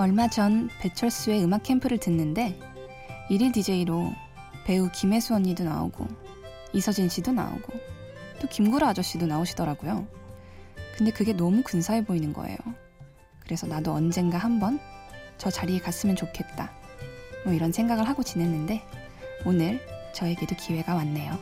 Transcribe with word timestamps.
얼마 0.00 0.28
전 0.28 0.70
배철수의 0.80 1.44
음악 1.44 1.62
캠프를 1.62 1.98
듣는데 1.98 2.58
일일 3.28 3.52
DJ로 3.52 4.10
배우 4.64 4.88
김혜수 4.90 5.34
언니도 5.34 5.62
나오고 5.64 6.06
이서진 6.72 7.10
씨도 7.10 7.32
나오고 7.32 7.70
또 8.40 8.48
김구라 8.48 8.88
아저씨도 8.88 9.26
나오시더라고요. 9.26 10.08
근데 10.96 11.12
그게 11.12 11.34
너무 11.34 11.62
근사해 11.62 12.06
보이는 12.06 12.32
거예요. 12.32 12.56
그래서 13.40 13.66
나도 13.66 13.92
언젠가 13.92 14.38
한번 14.38 14.80
저 15.36 15.50
자리에 15.50 15.80
갔으면 15.80 16.16
좋겠다. 16.16 16.72
뭐 17.44 17.52
이런 17.52 17.70
생각을 17.70 18.08
하고 18.08 18.22
지냈는데 18.22 18.82
오늘 19.44 19.86
저에게도 20.14 20.56
기회가 20.56 20.94
왔네요. 20.94 21.38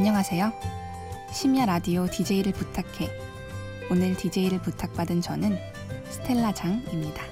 안녕하세요. 0.00 0.50
심야 1.30 1.66
라디오 1.66 2.06
DJ를 2.06 2.52
부탁해. 2.52 3.10
오늘 3.90 4.16
DJ를 4.16 4.58
부탁받은 4.62 5.20
저는 5.20 5.58
스텔라 6.08 6.54
장입니다. 6.54 7.29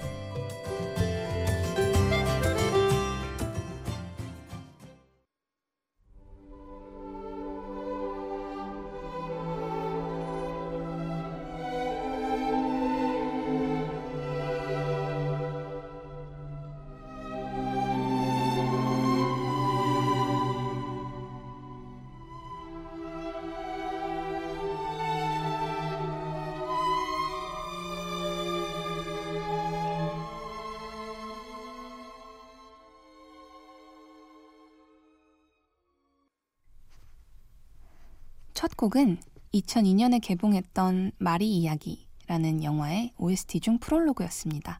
곡은 38.79 39.19
2002년에 39.55 40.21
개봉했던 40.23 41.11
마리 41.19 41.51
이야기라는 41.51 42.63
영화의 42.63 43.13
OST 43.19 43.59
중 43.59 43.79
프롤로그였습니다. 43.79 44.79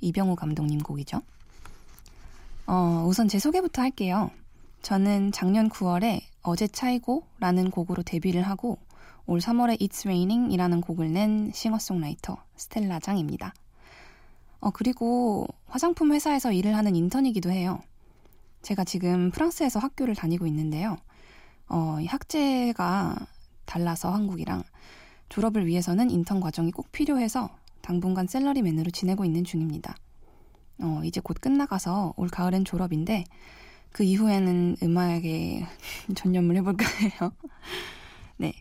이병우 0.00 0.36
감독님 0.36 0.78
곡이죠. 0.78 1.22
어, 2.68 3.04
우선 3.04 3.26
제 3.26 3.40
소개부터 3.40 3.82
할게요. 3.82 4.30
저는 4.82 5.32
작년 5.32 5.68
9월에 5.68 6.20
어제 6.42 6.68
차이고 6.68 7.24
라는 7.40 7.72
곡으로 7.72 8.04
데뷔를 8.04 8.42
하고 8.42 8.78
올 9.26 9.40
3월에 9.40 9.80
It's 9.80 10.06
Raining 10.06 10.54
이라는 10.54 10.80
곡을 10.80 11.12
낸 11.12 11.50
싱어송라이터 11.52 12.36
스텔라 12.54 13.00
장입니다. 13.00 13.54
어, 14.60 14.70
그리고 14.70 15.48
화장품 15.66 16.12
회사에서 16.12 16.52
일을 16.52 16.76
하는 16.76 16.94
인턴이기도 16.94 17.50
해요. 17.50 17.80
제가 18.62 18.84
지금 18.84 19.32
프랑스에서 19.32 19.80
학교를 19.80 20.14
다니고 20.14 20.46
있는데요. 20.46 20.96
어, 21.68 21.98
학제가 22.06 23.16
달라서 23.64 24.10
한국이랑 24.10 24.62
졸업을 25.28 25.66
위해서는 25.66 26.10
인턴 26.10 26.40
과정이 26.40 26.70
꼭 26.72 26.92
필요해서 26.92 27.50
당분간 27.80 28.26
셀러리맨으로 28.26 28.90
지내고 28.90 29.24
있는 29.24 29.44
중입니다. 29.44 29.96
어, 30.78 31.00
이제 31.04 31.20
곧 31.20 31.38
끝나가서 31.40 32.14
올 32.16 32.28
가을엔 32.28 32.64
졸업인데 32.64 33.24
그 33.92 34.04
이후에는 34.04 34.76
음악에 34.82 35.66
전념을 36.14 36.56
해볼까 36.56 36.84
해요. 37.00 37.32
네. 38.36 38.52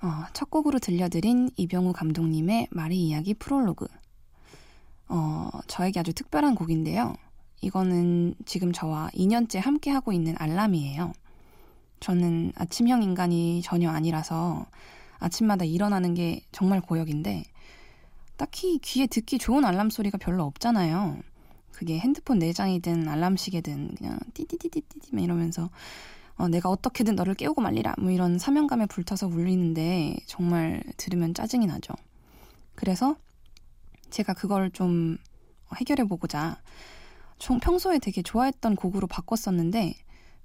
어, 0.00 0.24
첫 0.32 0.50
곡으로 0.50 0.78
들려드린 0.78 1.50
이병우 1.56 1.92
감독님의 1.92 2.68
마리 2.70 2.98
이야기 2.98 3.34
프롤로그. 3.34 3.86
어, 5.08 5.50
저에게 5.66 6.00
아주 6.00 6.12
특별한 6.12 6.54
곡인데요. 6.54 7.16
이거는 7.60 8.34
지금 8.44 8.72
저와 8.72 9.10
2년째 9.14 9.60
함께하고 9.60 10.12
있는 10.12 10.36
알람이에요. 10.38 11.12
저는 12.00 12.52
아침형 12.54 13.02
인간이 13.02 13.60
전혀 13.62 13.90
아니라서 13.90 14.66
아침마다 15.18 15.64
일어나는 15.64 16.14
게 16.14 16.42
정말 16.52 16.80
고역인데 16.80 17.44
딱히 18.36 18.78
귀에 18.78 19.06
듣기 19.06 19.38
좋은 19.38 19.64
알람 19.64 19.90
소리가 19.90 20.18
별로 20.18 20.44
없잖아요. 20.44 21.18
그게 21.72 21.98
핸드폰 21.98 22.38
내장이든 22.38 23.08
알람시계든 23.08 23.94
그냥 23.96 24.18
띠띠띠띠띠 24.34 25.10
이러면서 25.12 25.70
어, 26.36 26.46
내가 26.48 26.68
어떻게든 26.70 27.16
너를 27.16 27.34
깨우고 27.34 27.60
말리라 27.60 27.94
뭐 27.98 28.10
이런 28.10 28.38
사명감에 28.38 28.86
불타서 28.86 29.26
울리는데 29.26 30.16
정말 30.26 30.82
들으면 30.96 31.34
짜증이 31.34 31.66
나죠. 31.66 31.94
그래서 32.76 33.16
제가 34.10 34.34
그걸 34.34 34.70
좀 34.70 35.18
해결해 35.76 36.04
보고자 36.04 36.60
평소에 37.38 37.98
되게 37.98 38.22
좋아했던 38.22 38.76
곡으로 38.76 39.06
바꿨었는데 39.06 39.94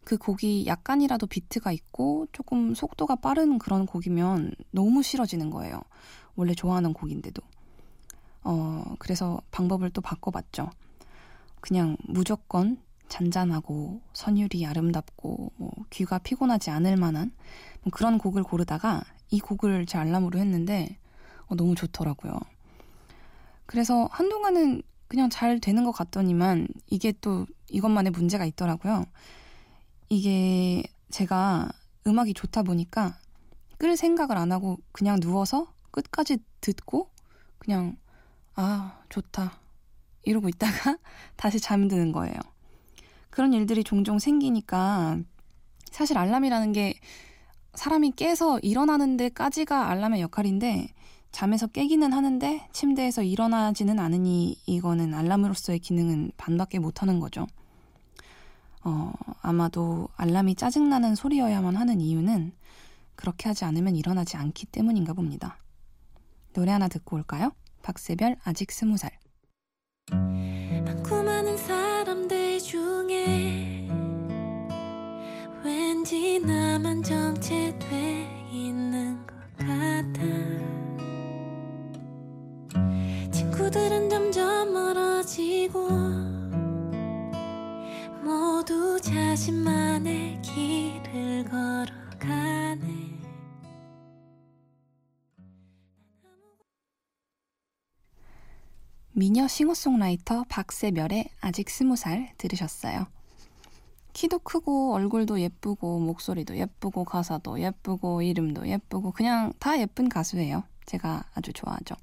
그 0.04 0.18
곡이 0.18 0.66
약간이라도 0.68 1.28
비트가 1.28 1.72
있고 1.72 2.28
조금 2.32 2.76
속도가 2.76 3.18
빠른 3.18 3.58
그런 3.58 3.86
곡이면 3.86 4.54
너무 4.72 5.02
싫어지는 5.02 5.50
거예요. 5.50 5.82
원래 6.36 6.54
좋아하는 6.54 6.94
곡인데도. 6.94 7.42
어, 8.44 8.96
그래서 9.00 9.42
방법을 9.52 9.90
또 9.92 10.02
바꿔봤죠. 10.02 10.70
그냥 11.62 11.96
무조건 12.04 12.78
잔잔하고 13.08 14.02
선율이 14.14 14.66
아름답고 14.66 15.52
뭐 15.56 15.72
귀가 15.92 16.18
피곤하지 16.18 16.72
않을 16.72 16.98
만한 16.98 17.32
뭐 17.84 17.92
그런 17.92 18.18
곡을 18.18 18.44
고르다가 18.44 19.04
이 19.30 19.40
곡을 19.40 19.86
제 19.86 19.98
알람으로 19.98 20.40
했는데 20.40 20.98
어, 21.46 21.56
너무 21.56 21.76
좋더라고요. 21.76 22.34
그래서 23.66 24.10
한동안은 24.12 24.82
그냥 25.08 25.30
잘 25.30 25.60
되는 25.60 25.84
것 25.84 25.92
같더니만 25.92 26.68
이게 26.88 27.14
또 27.22 27.46
이것만의 27.70 28.12
문제가 28.12 28.46
있더라고요. 28.46 29.06
이게 30.14 30.84
제가 31.10 31.70
음악이 32.06 32.34
좋다 32.34 32.64
보니까 32.64 33.18
끌 33.78 33.98
생각을 33.98 34.38
안 34.38 34.52
하고 34.52 34.78
그냥 34.92 35.20
누워서 35.20 35.74
끝까지 35.92 36.38
듣고 36.62 37.10
그냥 37.58 37.98
아 38.56 39.02
좋다 39.10 39.60
이러고 40.24 40.50
있다가 40.50 40.98
다시 41.36 41.60
잠드는 41.60 42.12
거예요. 42.12 42.36
그런 43.30 43.54
일들이 43.54 43.84
종종 43.84 44.20
생기니까 44.20 45.18
사실 45.92 46.18
알람이라는 46.18 46.72
게 46.72 46.94
사람이 47.74 48.12
깨서 48.12 48.60
일어나는 48.60 49.18
데까지가 49.18 49.90
알람의 49.90 50.22
역할인데 50.22 50.94
잠에서 51.32 51.66
깨기는 51.66 52.14
하는데 52.14 52.68
침대에서 52.72 53.24
일어나지는 53.24 53.98
않으니 53.98 54.56
이거는 54.68 55.16
알람으로서의 55.16 55.80
기능은 55.80 56.32
반밖에 56.38 56.78
못하는 56.78 57.20
거죠. 57.20 57.48
어, 58.84 59.14
아마도 59.42 60.10
알람이 60.18 60.56
짜증나는 60.56 61.16
소리여야만 61.16 61.76
하는 61.76 62.02
이유는 62.02 62.52
그렇게 63.16 63.48
하지 63.48 63.66
않으면 63.66 63.96
일어나지 63.96 64.38
않기 64.38 64.66
때문인가 64.68 65.14
봅니다. 65.14 65.58
노래 66.54 66.72
하나 66.72 66.88
듣고 66.88 67.16
올까요? 67.16 67.52
박세별 67.82 68.38
아직 68.44 68.72
스무 68.72 68.98
살. 68.98 69.12
많고 70.12 71.24
많은 71.24 71.58
사람들 71.58 72.60
중에 72.60 73.88
왠지 75.64 76.40
나만 76.40 77.04
정체돼 77.04 78.50
있는 78.52 79.26
것 79.26 79.34
같아. 79.58 80.22
친구들은 83.32 84.10
점점 84.10 84.74
멀어지고 84.74 86.13
모두 88.34 89.00
자신만의 89.00 90.42
길을 90.42 91.46
걸어가네. 91.46 93.14
미녀 99.12 99.48
싱어송라이터 99.48 100.46
박세별의 100.50 101.30
아직 101.42 101.70
스무 101.70 101.96
살 101.96 102.34
들으셨어요. 102.40 103.06
키도 104.14 104.40
크고 104.40 104.96
얼굴도 104.96 105.40
예쁘고 105.40 106.00
목소리도 106.00 106.58
예쁘고 106.58 107.06
가사도 107.06 107.60
예쁘고 107.60 108.24
이름도 108.24 108.68
예쁘고 108.68 109.12
그냥 109.12 109.54
다 109.60 109.80
예쁜 109.80 110.10
가수예요. 110.10 110.64
제가 110.88 111.24
아주 111.36 111.54
좋아하죠. 111.54 111.96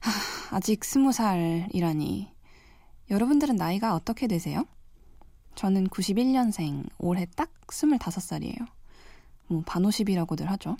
하, 0.00 0.56
아직 0.56 0.84
스무 0.84 1.12
살이라니 1.12 2.31
여러분들은 3.12 3.56
나이가 3.56 3.94
어떻게 3.94 4.26
되세요? 4.26 4.64
저는 5.54 5.88
91년생, 5.88 6.88
올해 6.96 7.26
딱 7.36 7.50
25살이에요. 7.66 8.66
뭐, 9.48 9.62
반오십이라고들 9.66 10.50
하죠. 10.52 10.78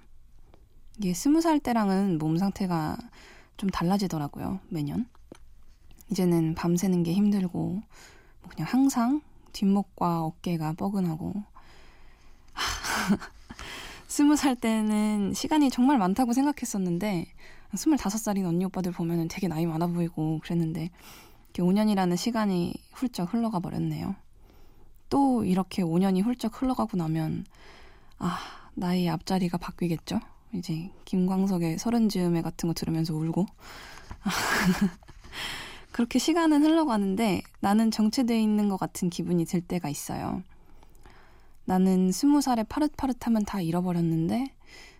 이게 0.97 1.13
20살 1.13 1.63
때랑은 1.63 2.17
몸 2.17 2.39
상태가 2.39 2.97
좀 3.59 3.69
달라지더라고요, 3.69 4.61
매년. 4.71 5.07
이제는 6.11 6.55
밤새는 6.55 7.03
게 7.03 7.13
힘들고, 7.13 7.69
뭐 7.69 8.49
그냥 8.49 8.67
항상 8.67 9.21
뒷목과 9.53 10.23
어깨가 10.23 10.73
뻐근하고, 10.73 11.35
하, 12.55 13.19
스무 14.09 14.37
살 14.37 14.57
때는 14.57 15.35
시간이 15.35 15.69
정말 15.69 15.99
많다고 15.99 16.33
생각했었는데, 16.33 17.27
스물다섯 17.75 18.19
살인 18.19 18.47
언니 18.47 18.65
오빠들 18.65 18.93
보면 18.93 19.29
되게 19.29 19.49
나이 19.49 19.67
많아 19.67 19.89
보이고 19.89 20.41
그랬는데, 20.43 20.91
5년이라는 21.61 22.17
시간이 22.17 22.73
훌쩍 22.93 23.35
흘러가 23.35 23.61
버렸네요. 23.61 24.15
또 25.11 25.45
이렇게 25.45 25.83
5년이 25.83 26.23
훌쩍 26.23 26.63
흘러가고 26.63 26.97
나면, 26.97 27.45
아, 28.19 28.39
나의 28.75 29.11
앞자리가 29.11 29.59
바뀌겠죠? 29.59 30.21
이제 30.55 30.91
김광석의 31.05 31.79
서른 31.79 32.09
즈음에 32.09 32.41
같은 32.41 32.69
거 32.69 32.73
들으면서 32.73 33.15
울고. 33.15 33.47
그렇게 35.93 36.19
시간은 36.19 36.63
흘러가는데 36.63 37.43
나는 37.61 37.91
정체되어 37.91 38.39
있는 38.39 38.69
것 38.69 38.79
같은 38.79 39.11
기분이 39.11 39.45
들 39.45 39.61
때가 39.61 39.91
있어요. 39.91 40.43
나는 41.65 42.13
스무 42.13 42.41
살에 42.41 42.65
파릇파릇하면 42.65 43.45
다 43.45 43.61
잃어버렸는데 43.61 44.47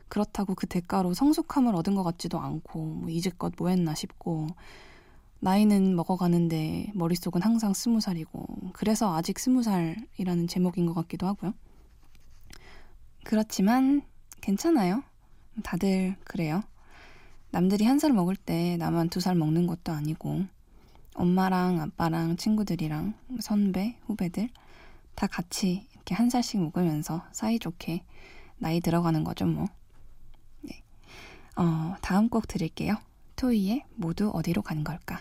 그렇다고 0.09 0.55
그 0.55 0.67
대가로 0.67 1.15
성숙함을 1.15 1.75
얻은 1.75 1.95
것 1.95 2.03
같지도 2.03 2.39
않고 2.39 2.79
뭐 2.79 3.09
이제껏 3.09 3.53
뭐 3.57 3.69
했나 3.69 3.95
싶고 3.95 4.49
나이는 5.45 5.97
먹어가는데 5.97 6.93
머릿속은 6.95 7.43
항상 7.43 7.75
스무 7.75 8.01
살이고 8.01 8.71
그래서 8.75 9.17
아직 9.17 9.41
스무 9.41 9.65
살이라는 9.65 10.47
제목인 10.47 10.87
것 10.87 10.95
같기도 10.95 11.27
하고요. 11.27 11.53
그렇지만 13.25 14.03
괜찮아요. 14.41 15.03
다들 15.65 16.15
그래요. 16.25 16.63
남들이 17.51 17.85
한 17.85 17.99
살 17.99 18.13
먹을 18.13 18.37
때 18.37 18.77
나만 18.77 19.09
두 19.11 19.21
살 19.21 19.35
먹는 19.35 19.67
것도 19.67 19.91
아니고 19.93 20.45
엄마랑 21.15 21.81
아빠랑 21.81 22.37
친구들이랑 22.37 23.15
선배, 23.41 23.99
후배들 24.07 24.49
다 25.17 25.27
같이 25.27 25.89
이렇게 25.93 26.15
한 26.15 26.31
살씩 26.31 26.61
먹으면서 26.63 27.25
사이좋게 27.33 28.05
나이 28.59 28.81
들어가는 28.81 29.25
거죠, 29.25 29.45
뭐. 29.47 29.67
네. 30.63 30.83
어, 31.57 31.97
다음 32.01 32.29
곡 32.29 32.47
드릴게요. 32.47 32.95
토이의 33.37 33.85
모두 33.97 34.31
어디로 34.33 34.63
간 34.63 34.85
걸까? 34.85 35.21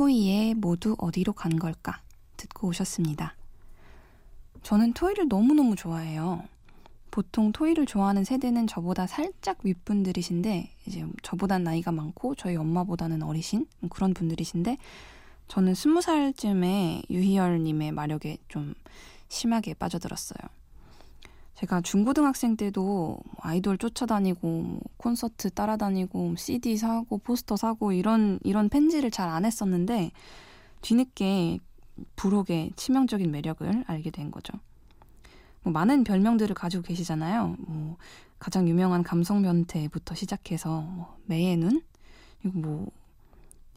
토이의 0.00 0.54
모두 0.54 0.96
어디로 0.98 1.34
간 1.34 1.58
걸까 1.58 2.00
듣고 2.38 2.68
오셨습니다. 2.68 3.36
저는 4.62 4.94
토이를 4.94 5.28
너무너무 5.28 5.76
좋아해요. 5.76 6.42
보통 7.10 7.52
토이를 7.52 7.84
좋아하는 7.84 8.24
세대는 8.24 8.66
저보다 8.66 9.06
살짝 9.06 9.58
윗분들이신데 9.62 10.70
이제 10.86 11.06
저보단 11.22 11.64
나이가 11.64 11.92
많고 11.92 12.34
저희 12.34 12.56
엄마보다는 12.56 13.22
어리신 13.22 13.66
그런 13.90 14.14
분들이신데 14.14 14.78
저는 15.48 15.74
스무 15.74 16.00
살쯤에 16.00 17.02
유희열님의 17.10 17.92
마력에 17.92 18.38
좀 18.48 18.72
심하게 19.28 19.74
빠져들었어요. 19.74 20.48
제가 21.60 21.82
중고등학생 21.82 22.56
때도 22.56 22.82
뭐 22.82 23.22
아이돌 23.40 23.76
쫓아다니고 23.76 24.48
뭐 24.48 24.80
콘서트 24.96 25.50
따라다니고 25.50 26.36
CD 26.36 26.78
사고 26.78 27.18
포스터 27.18 27.56
사고 27.56 27.92
이런 27.92 28.38
이런 28.44 28.70
팬지를 28.70 29.10
잘 29.10 29.28
안 29.28 29.44
했었는데 29.44 30.10
뒤늦게 30.80 31.58
부록의 32.16 32.72
치명적인 32.76 33.30
매력을 33.30 33.84
알게 33.86 34.10
된 34.10 34.30
거죠. 34.30 34.54
뭐 35.62 35.70
많은 35.74 36.02
별명들을 36.04 36.54
가지고 36.54 36.82
계시잖아요. 36.82 37.56
뭐 37.58 37.98
가장 38.38 38.66
유명한 38.66 39.02
감성 39.02 39.42
변태부터 39.42 40.14
시작해서 40.14 40.80
뭐 40.80 41.18
매의 41.26 41.58
눈, 41.58 41.82
그리고 42.40 42.58
뭐 42.58 42.90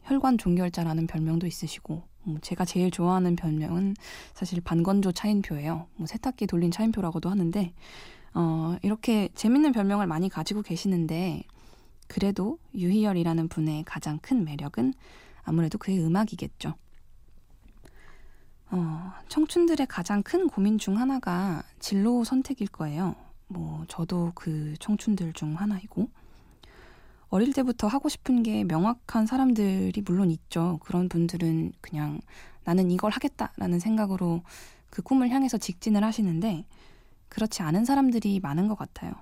혈관 0.04 0.38
종결자라는 0.38 1.06
별명도 1.06 1.46
있으시고 1.46 1.94
뭐 1.94 2.08
제가 2.40 2.64
제일 2.64 2.90
좋아하는 2.90 3.36
별명은 3.36 3.94
사실 4.34 4.60
반건조 4.60 5.12
차인표예요. 5.12 5.86
뭐 5.96 6.06
세탁기 6.06 6.46
돌린 6.46 6.70
차인표라고도 6.70 7.30
하는데 7.30 7.72
어, 8.34 8.76
이렇게 8.82 9.28
재밌는 9.34 9.72
별명을 9.72 10.06
많이 10.06 10.28
가지고 10.28 10.62
계시는데 10.62 11.44
그래도 12.08 12.58
유희열이라는 12.74 13.48
분의 13.48 13.84
가장 13.84 14.18
큰 14.18 14.44
매력은 14.44 14.94
아무래도 15.42 15.78
그의 15.78 15.98
음악이겠죠. 16.00 16.74
어, 18.70 19.12
청춘들의 19.28 19.86
가장 19.86 20.22
큰 20.22 20.48
고민 20.48 20.78
중 20.78 20.98
하나가 20.98 21.62
진로 21.78 22.24
선택일 22.24 22.68
거예요. 22.68 23.14
뭐 23.46 23.84
저도 23.88 24.32
그 24.34 24.74
청춘들 24.80 25.32
중 25.32 25.54
하나이고 25.54 26.08
어릴 27.34 27.52
때부터 27.52 27.88
하고 27.88 28.08
싶은 28.08 28.44
게 28.44 28.62
명확한 28.62 29.26
사람들이 29.26 30.00
물론 30.02 30.30
있죠. 30.30 30.78
그런 30.84 31.08
분들은 31.08 31.72
그냥 31.80 32.20
나는 32.62 32.92
이걸 32.92 33.10
하겠다라는 33.10 33.80
생각으로 33.80 34.42
그 34.88 35.02
꿈을 35.02 35.30
향해서 35.30 35.58
직진을 35.58 36.04
하시는데 36.04 36.64
그렇지 37.28 37.62
않은 37.62 37.84
사람들이 37.86 38.38
많은 38.38 38.68
것 38.68 38.78
같아요. 38.78 39.14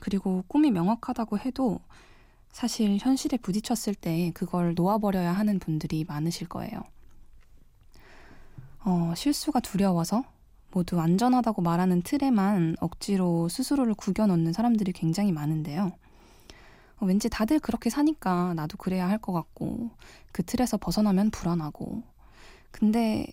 그리고 0.00 0.42
꿈이 0.48 0.72
명확하다고 0.72 1.38
해도 1.38 1.78
사실 2.50 2.98
현실에 3.00 3.36
부딪혔을 3.36 3.94
때 3.94 4.32
그걸 4.34 4.74
놓아버려야 4.74 5.30
하는 5.30 5.60
분들이 5.60 6.02
많으실 6.02 6.48
거예요. 6.48 6.82
어, 8.84 9.12
실수가 9.14 9.60
두려워서 9.60 10.24
모두 10.72 11.00
안전하다고 11.00 11.62
말하는 11.62 12.02
틀에만 12.02 12.78
억지로 12.80 13.48
스스로를 13.48 13.94
구겨 13.94 14.26
넣는 14.26 14.52
사람들이 14.52 14.90
굉장히 14.90 15.30
많은데요. 15.30 15.92
어, 17.00 17.06
왠지 17.06 17.28
다들 17.28 17.58
그렇게 17.60 17.90
사니까 17.90 18.54
나도 18.54 18.76
그래야 18.76 19.08
할 19.08 19.18
것 19.18 19.32
같고 19.32 19.90
그 20.32 20.42
틀에서 20.44 20.76
벗어나면 20.78 21.30
불안하고 21.30 22.02
근데 22.70 23.26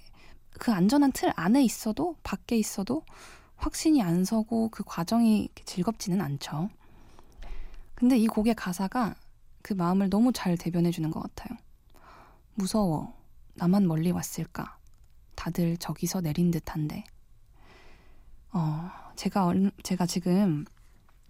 그 0.60 0.72
안전한 0.72 1.12
틀 1.12 1.32
안에 1.36 1.64
있어도 1.64 2.16
밖에 2.24 2.58
있어도 2.58 3.04
확신이 3.56 4.02
안 4.02 4.26
서고 4.26 4.70
그 4.70 4.84
과정이 4.86 5.50
즐겁지는 5.66 6.22
않죠. 6.22 6.70
근데 7.96 8.18
이 8.18 8.28
곡의 8.28 8.56
가사가 8.56 9.16
그 9.62 9.74
마음을 9.74 10.10
너무 10.10 10.32
잘 10.34 10.58
대변해 10.58 10.92
주는 10.92 11.10
것 11.12 11.22
같아요. 11.22 11.58
무서워. 12.56 13.14
나만 13.56 13.88
멀리 13.88 14.12
왔을까? 14.12 14.78
다들 15.36 15.78
저기서 15.78 16.22
내린 16.22 16.52
듯한데. 16.52 17.04
어, 18.54 18.90
제가, 19.16 19.52
제가 19.84 20.06
지금 20.06 20.66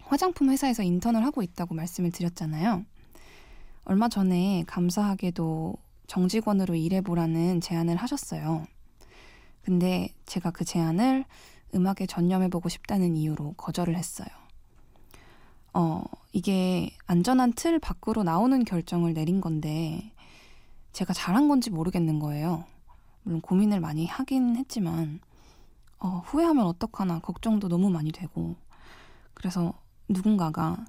화장품 0.08 0.48
회사에서 0.48 0.82
인턴을 0.82 1.22
하고 1.24 1.42
있다고 1.42 1.74
말씀을 1.74 2.10
드렸잖아요. 2.10 2.84
얼마 3.84 4.08
전에 4.08 4.64
감사하게도 4.66 5.74
정직원으로 6.06 6.74
일해보라는 6.74 7.60
제안을 7.60 7.96
하셨어요. 7.96 8.64
근데 9.62 10.08
제가 10.24 10.50
그 10.50 10.64
제안을 10.64 11.26
음악에 11.74 12.06
전념해보고 12.06 12.70
싶다는 12.70 13.18
이유로 13.18 13.52
거절을 13.58 13.96
했어요. 13.96 14.28
어, 15.74 16.02
이게 16.32 16.90
안전한 17.06 17.52
틀 17.52 17.78
밖으로 17.78 18.22
나오는 18.22 18.64
결정을 18.64 19.12
내린 19.12 19.42
건데, 19.42 20.10
제가 20.92 21.12
잘한 21.12 21.48
건지 21.48 21.68
모르겠는 21.68 22.18
거예요. 22.18 22.64
물론 23.22 23.42
고민을 23.42 23.80
많이 23.80 24.06
하긴 24.06 24.56
했지만, 24.56 25.20
어, 25.98 26.22
후회하면 26.24 26.64
어떡하나 26.64 27.18
걱정도 27.18 27.68
너무 27.68 27.90
많이 27.90 28.10
되고, 28.10 28.56
그래서 29.34 29.74
누군가가 30.08 30.84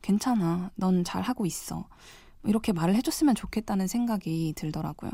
괜찮아, 0.00 0.70
넌 0.74 1.04
잘하고 1.04 1.46
있어. 1.46 1.88
이렇게 2.44 2.72
말을 2.72 2.94
해줬으면 2.96 3.34
좋겠다는 3.34 3.86
생각이 3.86 4.54
들더라고요. 4.56 5.10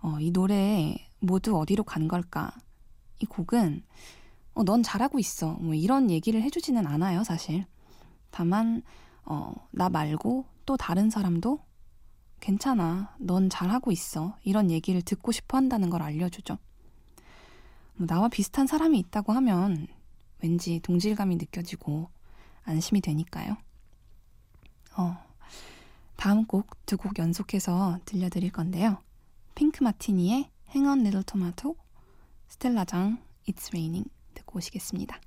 어, 0.00 0.18
이 0.20 0.30
노래에 0.30 0.96
모두 1.20 1.58
어디로 1.58 1.84
간 1.84 2.08
걸까? 2.08 2.52
이 3.18 3.26
곡은 3.26 3.82
어, 4.54 4.64
넌 4.64 4.82
잘하고 4.82 5.18
있어. 5.18 5.54
뭐 5.54 5.74
이런 5.74 6.10
얘기를 6.10 6.42
해주지는 6.42 6.86
않아요, 6.86 7.24
사실. 7.24 7.64
다만, 8.30 8.82
어, 9.24 9.52
나 9.70 9.88
말고 9.88 10.46
또 10.66 10.76
다른 10.76 11.10
사람도 11.10 11.60
괜찮아. 12.40 13.14
넌 13.18 13.48
잘하고 13.48 13.92
있어. 13.92 14.36
이런 14.42 14.70
얘기를 14.70 15.00
듣고 15.00 15.32
싶어 15.32 15.56
한다는 15.56 15.90
걸 15.90 16.02
알려주죠. 16.02 16.58
뭐 17.94 18.06
나와 18.06 18.28
비슷한 18.28 18.66
사람이 18.66 18.98
있다고 18.98 19.32
하면 19.32 19.86
왠지 20.42 20.80
동질감이 20.80 21.36
느껴지고 21.36 22.08
안심이 22.64 23.00
되니까요. 23.00 23.56
어, 24.96 25.16
다음 26.16 26.44
곡 26.46 26.84
두 26.86 26.96
곡 26.96 27.18
연속해서 27.18 27.98
들려드릴 28.04 28.52
건데요. 28.52 28.98
핑크 29.54 29.82
마티니의 29.82 30.50
Hang 30.68 30.88
on 30.88 31.00
Little 31.00 31.24
Tomato, 31.24 31.76
스텔라장 32.48 33.22
It's 33.48 33.68
Raining 33.72 34.08
듣고 34.34 34.58
오시겠습니다. 34.58 35.18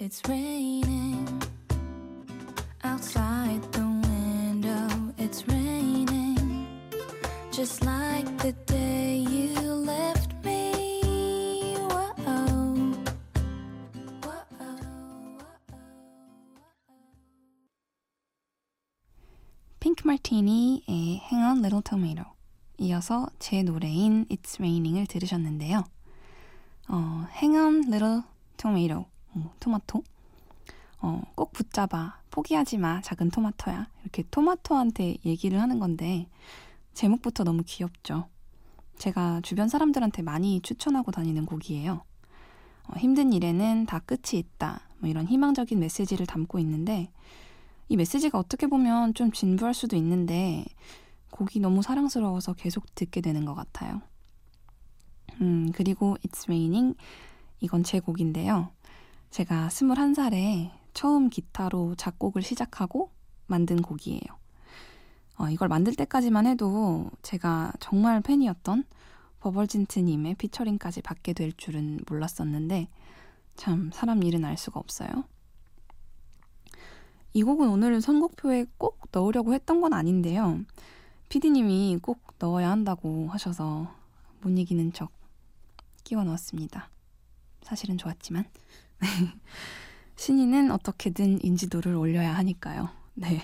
It's 0.00 0.20
raining 0.28 1.40
outside 2.82 3.62
the 3.70 3.86
window. 4.08 5.14
It's 5.18 5.46
raining 5.46 6.66
just 7.52 7.84
like 7.84 8.26
the 8.38 8.52
day 8.66 9.18
you 9.18 9.54
left 9.62 10.34
me. 10.44 11.76
Whoa. 11.78 13.04
핑크 19.78 20.06
마티니의 20.06 21.20
Hang 21.30 21.44
on 21.44 21.58
Little 21.58 21.82
Tomato 21.82 22.24
이어서 22.78 23.28
제 23.38 23.62
노래인 23.62 24.26
It's 24.28 24.58
Raining을 24.58 25.06
들으셨는데요. 25.06 25.84
어, 26.88 27.26
Hang 27.40 27.56
on 27.56 27.74
Little 27.86 28.22
Tomato 28.56 29.06
어, 29.34 29.52
토마토. 29.60 30.02
어, 31.00 31.22
꼭 31.34 31.52
붙잡아. 31.52 32.20
포기하지 32.30 32.78
마. 32.78 33.00
작은 33.00 33.30
토마토야. 33.30 33.88
이렇게 34.02 34.24
토마토한테 34.30 35.18
얘기를 35.24 35.60
하는 35.60 35.78
건데, 35.78 36.28
제목부터 36.94 37.44
너무 37.44 37.62
귀엽죠. 37.66 38.28
제가 38.98 39.40
주변 39.42 39.68
사람들한테 39.68 40.22
많이 40.22 40.60
추천하고 40.60 41.10
다니는 41.10 41.46
곡이에요. 41.46 42.04
어, 42.86 42.92
힘든 42.96 43.32
일에는 43.32 43.86
다 43.86 43.98
끝이 43.98 44.38
있다. 44.38 44.80
뭐 44.98 45.10
이런 45.10 45.26
희망적인 45.26 45.78
메시지를 45.78 46.26
담고 46.26 46.58
있는데, 46.60 47.10
이 47.88 47.96
메시지가 47.96 48.38
어떻게 48.38 48.66
보면 48.66 49.14
좀 49.14 49.32
진부할 49.32 49.74
수도 49.74 49.96
있는데, 49.96 50.64
곡이 51.30 51.58
너무 51.58 51.82
사랑스러워서 51.82 52.54
계속 52.54 52.94
듣게 52.94 53.20
되는 53.20 53.44
것 53.44 53.54
같아요. 53.54 54.00
음, 55.40 55.72
그리고 55.74 56.16
It's 56.22 56.44
Raining. 56.44 56.96
이건 57.60 57.82
제 57.82 57.98
곡인데요. 57.98 58.70
제가 59.34 59.66
21살에 59.66 60.70
처음 60.92 61.28
기타로 61.28 61.96
작곡을 61.96 62.40
시작하고 62.40 63.10
만든 63.48 63.82
곡이에요. 63.82 64.20
어, 65.38 65.48
이걸 65.50 65.66
만들 65.66 65.92
때까지만 65.96 66.46
해도 66.46 67.10
제가 67.22 67.72
정말 67.80 68.20
팬이었던 68.20 68.84
버벌진트님의 69.40 70.36
피처링까지 70.36 71.02
받게 71.02 71.32
될 71.32 71.52
줄은 71.52 72.02
몰랐었는데 72.08 72.88
참 73.56 73.90
사람 73.92 74.22
일은 74.22 74.44
알 74.44 74.56
수가 74.56 74.78
없어요. 74.78 75.24
이 77.32 77.42
곡은 77.42 77.68
오늘 77.68 78.00
선곡표에 78.00 78.66
꼭 78.78 79.00
넣으려고 79.10 79.52
했던 79.52 79.80
건 79.80 79.94
아닌데요. 79.94 80.60
피디님이 81.28 81.98
꼭 82.00 82.20
넣어야 82.38 82.70
한다고 82.70 83.26
하셔서 83.30 83.92
못 84.42 84.50
이기는 84.50 84.92
척 84.92 85.10
끼워 86.04 86.22
넣었습니다. 86.22 86.93
사실은 87.64 87.98
좋았지만. 87.98 88.44
신인은 90.16 90.70
어떻게든 90.70 91.44
인지도를 91.44 91.96
올려야 91.96 92.32
하니까요. 92.36 92.88
네. 93.14 93.42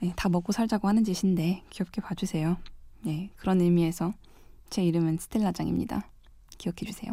네. 0.00 0.12
다 0.16 0.28
먹고 0.28 0.52
살자고 0.52 0.88
하는 0.88 1.04
짓인데 1.04 1.62
귀엽게 1.70 2.00
봐주세요. 2.00 2.56
네. 3.02 3.30
그런 3.36 3.60
의미에서 3.60 4.12
제 4.70 4.82
이름은 4.82 5.18
스텔라장입니다. 5.18 6.08
기억해 6.58 6.78
주세요. 6.84 7.12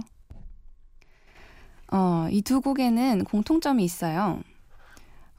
어, 1.91 2.27
이 2.31 2.41
두 2.41 2.61
곡에는 2.61 3.25
공통점이 3.25 3.83
있어요. 3.83 4.41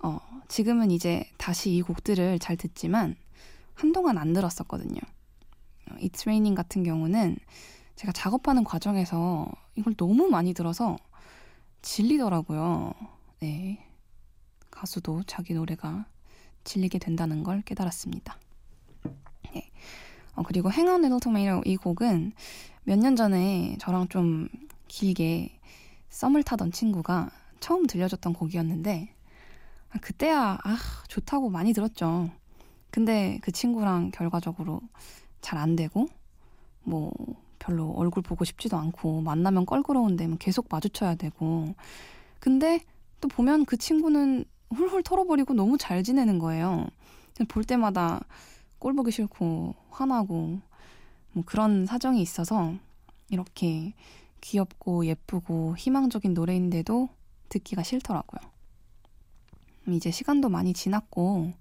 어, 0.02 0.18
지금은 0.48 0.90
이제 0.90 1.24
다시 1.38 1.74
이 1.74 1.82
곡들을 1.82 2.38
잘 2.38 2.56
듣지만 2.56 3.16
한동안 3.74 4.18
안 4.18 4.32
들었었거든요. 4.32 5.00
어, 5.90 5.94
It's 5.96 6.22
Raining 6.22 6.54
같은 6.54 6.82
경우는 6.84 7.36
제가 7.96 8.12
작업하는 8.12 8.64
과정에서 8.64 9.50
이걸 9.76 9.94
너무 9.94 10.28
많이 10.28 10.52
들어서 10.54 10.96
질리더라고요. 11.82 12.92
네. 13.40 13.84
가수도 14.70 15.22
자기 15.26 15.54
노래가 15.54 16.06
질리게 16.64 16.98
된다는 16.98 17.42
걸 17.42 17.62
깨달았습니다. 17.62 18.38
네. 19.52 19.70
어, 20.34 20.42
그리고 20.42 20.70
행운 20.72 21.02
리틀 21.02 21.20
토메이로 21.20 21.62
이 21.64 21.76
곡은 21.76 22.32
몇 22.84 22.98
년 22.98 23.16
전에 23.16 23.76
저랑 23.80 24.08
좀 24.08 24.48
길게 24.88 25.58
썸을 26.10 26.42
타던 26.42 26.72
친구가 26.72 27.30
처음 27.60 27.86
들려줬던 27.86 28.32
곡이었는데 28.34 29.14
아, 29.90 29.98
그때야 30.00 30.58
아 30.62 30.76
좋다고 31.08 31.48
많이 31.50 31.72
들었죠. 31.72 32.30
근데 32.90 33.38
그 33.42 33.52
친구랑 33.52 34.10
결과적으로 34.10 34.80
잘 35.40 35.58
안 35.58 35.76
되고 35.76 36.06
뭐 36.82 37.12
별로 37.62 37.90
얼굴 37.92 38.24
보고 38.24 38.44
싶지도 38.44 38.76
않고 38.76 39.20
만나면 39.20 39.66
껄끄러운데 39.66 40.26
뭐 40.26 40.36
계속 40.36 40.66
마주쳐야 40.68 41.14
되고 41.14 41.74
근데 42.40 42.80
또 43.20 43.28
보면 43.28 43.66
그 43.66 43.76
친구는 43.76 44.44
훌훌 44.74 45.04
털어버리고 45.04 45.54
너무 45.54 45.78
잘 45.78 46.02
지내는 46.02 46.40
거예요. 46.40 46.88
볼 47.46 47.62
때마다 47.62 48.20
꼴 48.80 48.94
보기 48.94 49.12
싫고 49.12 49.76
화나고 49.90 50.60
뭐 51.32 51.44
그런 51.46 51.86
사정이 51.86 52.20
있어서 52.20 52.74
이렇게 53.30 53.94
귀엽고 54.40 55.06
예쁘고 55.06 55.76
희망적인 55.76 56.34
노래인데도 56.34 57.08
듣기가 57.48 57.84
싫더라고요. 57.84 58.40
이제 59.88 60.10
시간도 60.10 60.48
많이 60.48 60.72
지났고 60.72 61.52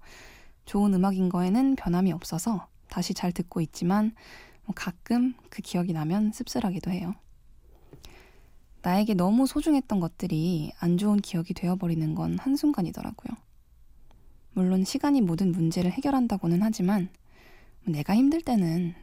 좋은 0.64 0.94
음악인 0.94 1.28
거에는 1.28 1.76
변함이 1.76 2.12
없어서 2.12 2.66
다시 2.88 3.14
잘 3.14 3.30
듣고 3.30 3.60
있지만 3.60 4.06
뭐 4.06 4.12
가끔 4.72 5.34
그 5.50 5.62
기억이 5.62 5.92
나면 5.92 6.32
씁쓸하기도 6.32 6.90
해요. 6.90 7.14
나에게 8.82 9.14
너무 9.14 9.46
소중했던 9.46 10.00
것들이 10.00 10.72
안 10.80 10.98
좋은 10.98 11.20
기억이 11.20 11.54
되어버리는 11.54 12.14
건 12.14 12.38
한순간이더라고요. 12.38 13.36
물론 14.54 14.84
시간이 14.84 15.20
모든 15.20 15.52
문제를 15.52 15.92
해결한다고는 15.92 16.62
하지만 16.62 17.08
내가 17.84 18.14
힘들 18.14 18.42
때는 18.42 18.94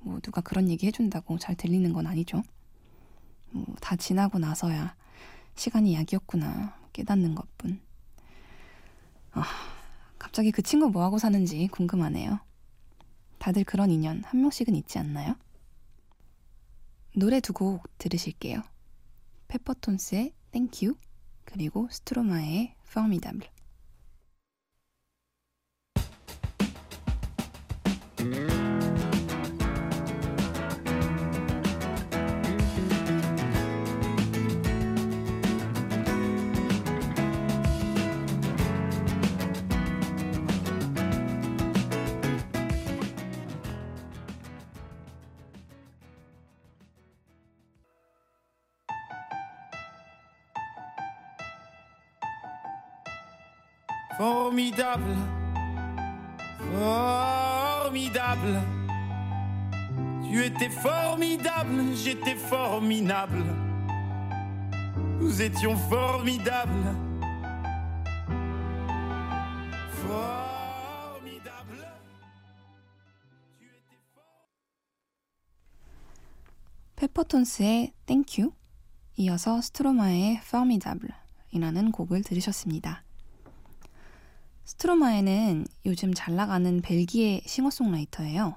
뭐 0.00 0.20
누가 0.20 0.40
그런 0.40 0.68
얘기 0.68 0.86
해준다고 0.86 1.38
잘 1.38 1.54
들리는 1.56 1.92
건 1.92 2.06
아니죠. 2.06 2.42
뭐 3.50 3.64
다 3.80 3.96
지나고 3.96 4.38
나서야 4.38 4.94
시간이 5.54 5.94
약이었구나 5.94 6.76
깨닫는 6.92 7.34
것뿐. 7.34 7.80
아, 9.32 9.44
갑자기 10.18 10.50
그 10.50 10.62
친구 10.62 10.90
뭐하고 10.90 11.18
사는지 11.18 11.68
궁금하네요. 11.68 12.40
다들 13.38 13.64
그런 13.64 13.90
인연 13.90 14.22
한 14.24 14.40
명씩은 14.40 14.74
있지 14.74 14.98
않나요? 14.98 15.36
노래 17.16 17.40
두 17.40 17.52
곡 17.52 17.82
들으실게요. 17.98 18.62
페퍼톤스의 19.48 20.32
You 20.82 20.96
그리고 21.44 21.88
스트로마의 21.90 22.74
Formidable 22.88 23.50
Formidable, 54.17 55.15
formidable. 56.71 58.61
Tu 60.23 60.43
étais 60.43 60.69
formidable, 60.69 61.95
j'étais 61.95 62.35
formidable. 62.35 63.43
Nous 65.19 65.41
étions 65.41 65.75
formidables. 65.75 66.95
Formidable. 70.07 71.85
Tu 73.59 73.65
étais 73.65 73.99
for... 74.13 74.23
페퍼톤스의 76.95 77.93
Thank 78.05 78.41
You 78.41 78.53
이어서 79.17 79.61
스트로마의 79.61 80.37
Formidable 80.43 81.13
이라는 81.51 81.91
곡을 81.91 82.23
들으셨습니다. 82.23 83.03
스트로마에는 84.68 85.66
요즘 85.86 86.12
잘 86.12 86.36
나가는 86.36 86.82
벨기에 86.82 87.40
싱어송라이터예요. 87.46 88.54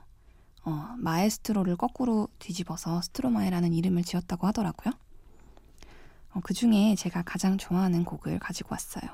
어, 0.66 0.96
마에스트로를 0.98 1.78
거꾸로 1.78 2.28
뒤집어서 2.38 3.02
스트로마에라는 3.02 3.72
이름을 3.72 4.04
지었다고 4.04 4.46
하더라고요. 4.48 4.94
어, 6.34 6.42
그 6.44 6.54
중에 6.54 6.96
제가 6.96 7.22
가장 7.22 7.58
좋아하는 7.58 8.04
곡을 8.04 8.40
가지고 8.40 8.74
왔어요. 8.74 9.10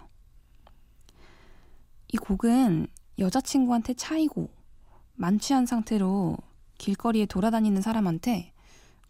이 2.08 2.18
곡은 2.18 2.88
여자친구한테 3.20 3.94
차이고 3.94 4.50
만취한 5.14 5.68
상태로 5.68 6.36
길거리에 6.80 7.28
돌아다니는 7.28 7.84
사람한테 7.84 8.54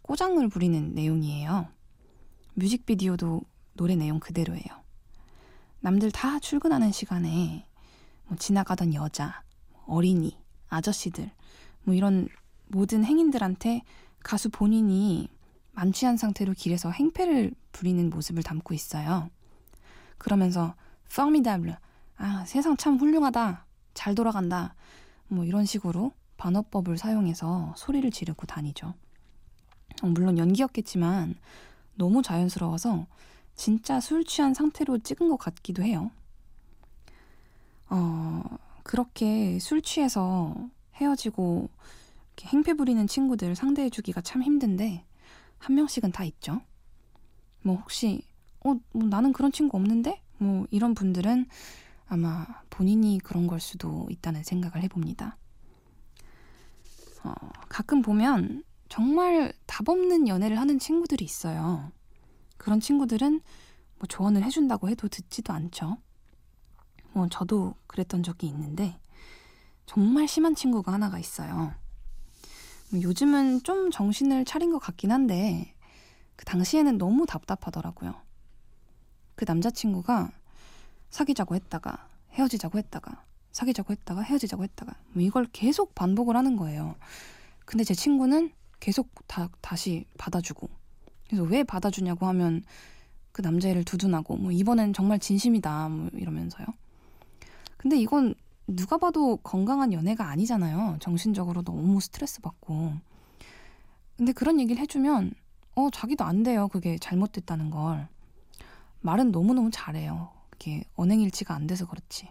꼬장을 0.02 0.46
부리는 0.48 0.94
내용이에요. 0.94 1.68
뮤직비디오도 2.52 3.40
노래 3.72 3.96
내용 3.96 4.20
그대로예요. 4.20 4.84
남들 5.80 6.10
다 6.10 6.38
출근하는 6.38 6.92
시간에 6.92 7.67
뭐 8.28 8.36
지나가던 8.36 8.94
여자, 8.94 9.42
어린이, 9.86 10.38
아저씨들, 10.68 11.30
뭐 11.84 11.94
이런 11.94 12.28
모든 12.68 13.04
행인들한테 13.04 13.82
가수 14.22 14.50
본인이 14.50 15.28
만취한 15.72 16.16
상태로 16.16 16.52
길에서 16.54 16.90
행패를 16.90 17.52
부리는 17.72 18.10
모습을 18.10 18.42
담고 18.42 18.74
있어요. 18.74 19.30
그러면서 20.18 20.74
formidable, 21.10 21.76
아 22.16 22.44
세상 22.46 22.76
참 22.76 22.98
훌륭하다, 22.98 23.64
잘 23.94 24.14
돌아간다, 24.14 24.74
뭐 25.28 25.44
이런 25.44 25.64
식으로 25.64 26.12
반어법을 26.36 26.98
사용해서 26.98 27.74
소리를 27.76 28.10
지르고 28.10 28.46
다니죠. 28.46 28.94
어, 30.02 30.06
물론 30.06 30.38
연기였겠지만 30.38 31.34
너무 31.94 32.22
자연스러워서 32.22 33.06
진짜 33.54 34.00
술 34.00 34.24
취한 34.24 34.54
상태로 34.54 34.98
찍은 34.98 35.28
것 35.28 35.36
같기도 35.36 35.82
해요. 35.82 36.10
어, 37.90 38.42
그렇게 38.82 39.58
술 39.58 39.82
취해서 39.82 40.54
헤어지고 40.94 41.68
행패 42.40 42.74
부리는 42.74 43.06
친구들 43.06 43.54
상대해주기가 43.56 44.20
참 44.20 44.42
힘든데 44.42 45.04
한 45.58 45.74
명씩은 45.74 46.12
다 46.12 46.24
있죠. 46.24 46.60
뭐 47.62 47.76
혹시 47.76 48.22
어, 48.64 48.74
뭐 48.92 49.08
나는 49.08 49.32
그런 49.32 49.52
친구 49.52 49.76
없는데? 49.76 50.22
뭐 50.38 50.66
이런 50.70 50.94
분들은 50.94 51.46
아마 52.06 52.46
본인이 52.70 53.18
그런 53.18 53.46
걸 53.46 53.60
수도 53.60 54.06
있다는 54.10 54.42
생각을 54.42 54.82
해봅니다. 54.84 55.36
어, 57.24 57.34
가끔 57.68 58.02
보면 58.02 58.64
정말 58.88 59.52
답 59.66 59.88
없는 59.88 60.28
연애를 60.28 60.58
하는 60.58 60.78
친구들이 60.78 61.24
있어요. 61.24 61.90
그런 62.56 62.80
친구들은 62.80 63.40
뭐 63.98 64.06
조언을 64.08 64.42
해준다고 64.44 64.88
해도 64.88 65.08
듣지도 65.08 65.52
않죠. 65.52 65.98
뭐 67.18 67.26
저도 67.28 67.74
그랬던 67.88 68.22
적이 68.22 68.46
있는데 68.46 68.96
정말 69.86 70.28
심한 70.28 70.54
친구가 70.54 70.92
하나가 70.92 71.18
있어요. 71.18 71.74
뭐 72.90 73.02
요즘은 73.02 73.64
좀 73.64 73.90
정신을 73.90 74.44
차린 74.44 74.70
것 74.70 74.78
같긴 74.78 75.10
한데 75.10 75.74
그 76.36 76.44
당시에는 76.44 76.96
너무 76.96 77.26
답답하더라고요. 77.26 78.14
그 79.34 79.44
남자친구가 79.48 80.30
사귀자고 81.10 81.56
했다가 81.56 82.08
헤어지자고 82.34 82.78
했다가 82.78 83.24
사귀자고 83.50 83.92
했다가 83.92 84.22
헤어지자고 84.22 84.62
했다가 84.62 84.94
뭐 85.14 85.22
이걸 85.24 85.48
계속 85.52 85.96
반복을 85.96 86.36
하는 86.36 86.54
거예요. 86.54 86.94
근데 87.64 87.82
제 87.82 87.94
친구는 87.94 88.52
계속 88.78 89.10
다, 89.26 89.48
다시 89.60 90.06
받아주고 90.18 90.70
그래서 91.26 91.42
왜 91.42 91.64
받아주냐고 91.64 92.26
하면 92.26 92.62
그 93.32 93.42
남자애를 93.42 93.82
두둔하고 93.82 94.36
뭐 94.36 94.52
이번엔 94.52 94.92
정말 94.92 95.18
진심이다 95.18 95.88
뭐 95.88 96.10
이러면서요. 96.12 96.66
근데 97.78 97.96
이건 97.96 98.34
누가 98.66 98.98
봐도 98.98 99.36
건강한 99.38 99.92
연애가 99.94 100.28
아니잖아요. 100.28 100.98
정신적으로 101.00 101.62
너무 101.62 102.00
스트레스 102.00 102.40
받고. 102.42 102.92
근데 104.16 104.32
그런 104.32 104.60
얘기를 104.60 104.82
해주면 104.82 105.32
어 105.76 105.90
자기도 105.90 106.24
안 106.24 106.42
돼요. 106.42 106.68
그게 106.68 106.98
잘못됐다는 106.98 107.70
걸. 107.70 108.08
말은 109.00 109.30
너무너무 109.32 109.70
잘해요. 109.72 110.30
그게 110.50 110.84
언행일치가 110.96 111.54
안 111.54 111.66
돼서 111.66 111.86
그렇지. 111.86 112.28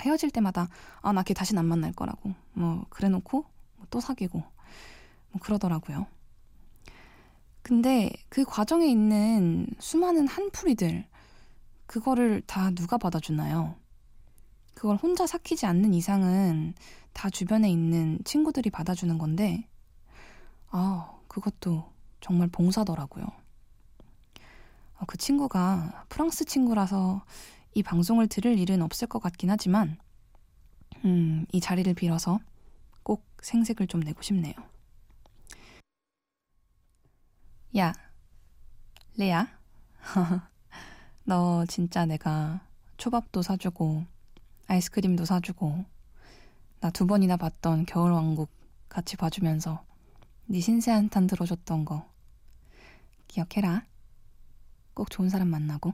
헤어질 0.00 0.30
때마다 0.30 0.68
아 1.02 1.12
나 1.12 1.22
걔 1.22 1.34
다신 1.34 1.58
안 1.58 1.66
만날 1.66 1.92
거라고 1.92 2.32
뭐 2.54 2.84
그래 2.88 3.08
놓고 3.08 3.44
뭐또 3.76 4.00
사귀고 4.00 4.38
뭐 4.38 5.40
그러더라고요. 5.42 6.06
근데 7.62 8.10
그 8.30 8.44
과정에 8.44 8.86
있는 8.86 9.66
수많은 9.78 10.26
한풀이들 10.28 11.04
그거를 11.86 12.42
다 12.46 12.70
누가 12.70 12.96
받아주나요? 12.98 13.74
그걸 14.78 14.94
혼자 14.94 15.26
삭히지 15.26 15.66
않는 15.66 15.92
이상은 15.92 16.72
다 17.12 17.28
주변에 17.28 17.68
있는 17.68 18.20
친구들이 18.24 18.70
받아주는 18.70 19.18
건데, 19.18 19.66
아, 20.70 21.18
그것도 21.26 21.90
정말 22.20 22.46
봉사더라고요. 22.46 23.26
아, 24.96 25.04
그 25.08 25.18
친구가 25.18 26.04
프랑스 26.08 26.44
친구라서 26.44 27.24
이 27.74 27.82
방송을 27.82 28.28
들을 28.28 28.56
일은 28.56 28.80
없을 28.80 29.08
것 29.08 29.18
같긴 29.18 29.50
하지만, 29.50 29.98
음, 31.04 31.44
이 31.50 31.58
자리를 31.58 31.92
빌어서 31.94 32.38
꼭 33.02 33.26
생색을 33.42 33.88
좀 33.88 33.98
내고 33.98 34.22
싶네요. 34.22 34.54
야, 37.76 37.92
레야. 39.16 39.48
너 41.24 41.66
진짜 41.66 42.06
내가 42.06 42.60
초밥도 42.96 43.42
사주고, 43.42 44.04
아이스크림도 44.68 45.24
사주고 45.24 45.84
나 46.80 46.90
두 46.90 47.06
번이나 47.06 47.36
봤던 47.36 47.86
겨울왕국 47.86 48.50
같이 48.88 49.16
봐주면서 49.16 49.84
네 50.46 50.60
신세 50.60 50.90
한 50.92 51.08
탄 51.08 51.26
들어줬던 51.26 51.84
거 51.84 52.08
기억해라. 53.26 53.84
꼭 54.94 55.10
좋은 55.10 55.28
사람 55.28 55.48
만나고. 55.48 55.92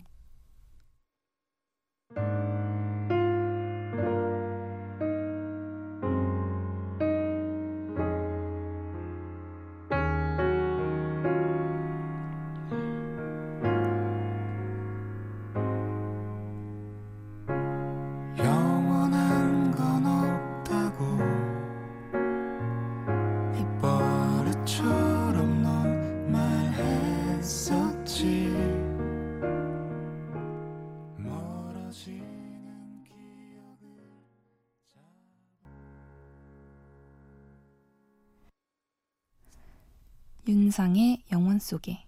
윤상의 40.75 41.23
영원 41.31 41.61
속에 41.61 42.05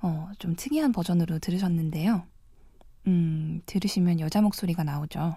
어, 0.00 0.30
좀 0.38 0.56
특이한 0.56 0.90
버전으로 0.90 1.38
들으셨는데요. 1.38 2.26
음, 3.06 3.60
들으시면 3.66 4.20
여자 4.20 4.40
목소리가 4.40 4.84
나오죠. 4.84 5.36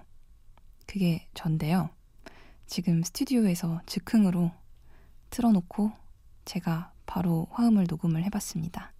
그게 0.87 1.27
전데요. 1.33 1.89
지금 2.67 3.03
스튜디오에서 3.03 3.81
즉흥으로 3.85 4.51
틀어놓고 5.29 5.91
제가 6.45 6.93
바로 7.05 7.47
화음을 7.51 7.85
녹음을 7.89 8.23
해봤습니다. 8.23 8.93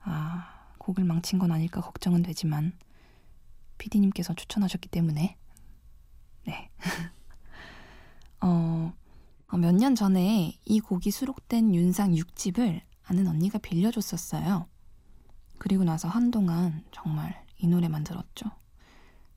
아, 0.00 0.66
곡을 0.78 1.04
망친 1.04 1.38
건 1.38 1.52
아닐까 1.52 1.80
걱정은 1.80 2.22
되지만 2.22 2.72
피디님께서 3.78 4.34
추천하셨기 4.34 4.88
때문에 4.88 5.36
네. 6.44 6.70
어, 8.40 8.46
어, 8.48 8.92
몇 9.54 9.72
년 9.72 9.94
전에 9.94 10.58
이 10.64 10.80
곡이 10.80 11.10
수록된 11.10 11.74
윤상 11.74 12.12
6집을 12.12 12.80
아는 13.04 13.26
언니가 13.28 13.58
빌려줬었어요. 13.58 14.66
그리고 15.58 15.84
나서 15.84 16.08
한동안 16.08 16.84
정말 16.92 17.44
이 17.58 17.66
노래만 17.66 18.04
들었죠. 18.04 18.50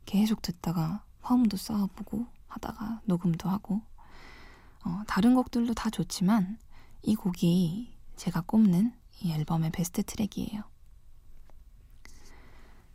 계속 0.06 0.42
듣다가 0.42 1.04
화음도 1.22 1.56
쌓아보고 1.58 2.26
하다가 2.48 3.02
녹음도 3.06 3.48
하고 3.50 3.82
어, 4.84 5.04
다른 5.08 5.36
곡들도 5.36 5.74
다 5.76 5.90
좋지만 5.90 6.58
이 7.04 7.16
곡이 7.16 7.96
제가 8.16 8.42
꼽는 8.42 8.94
이 9.22 9.32
앨범의 9.32 9.72
베스트 9.72 10.02
트랙이에요. 10.04 10.64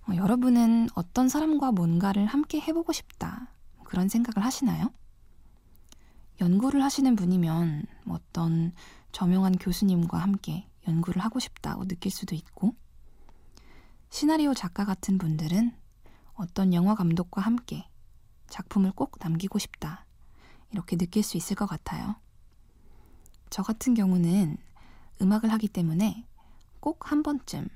어, 0.08 0.16
여러분은 0.16 0.88
어떤 0.94 1.28
사람과 1.28 1.72
뭔가를 1.72 2.26
함께 2.26 2.60
해보고 2.60 2.92
싶다 2.92 3.48
그런 3.84 4.08
생각을 4.08 4.44
하시나요? 4.44 4.92
연구를 6.40 6.82
하시는 6.82 7.14
분이면 7.16 7.86
어떤 8.08 8.72
저명한 9.12 9.58
교수님과 9.58 10.18
함께 10.18 10.68
연구를 10.88 11.22
하고 11.22 11.38
싶다고 11.38 11.86
느낄 11.86 12.10
수도 12.10 12.34
있고, 12.34 12.74
시나리오 14.10 14.54
작가 14.54 14.84
같은 14.84 15.18
분들은 15.18 15.72
어떤 16.34 16.74
영화 16.74 16.94
감독과 16.94 17.40
함께 17.40 17.88
작품을 18.48 18.92
꼭 18.92 19.16
남기고 19.20 19.58
싶다. 19.58 20.06
이렇게 20.70 20.96
느낄 20.96 21.22
수 21.22 21.36
있을 21.36 21.56
것 21.56 21.66
같아요. 21.66 22.16
저 23.50 23.62
같은 23.62 23.94
경우는 23.94 24.56
음악을 25.22 25.52
하기 25.52 25.68
때문에 25.68 26.26
꼭 26.80 27.10
한 27.10 27.22
번쯤 27.22 27.68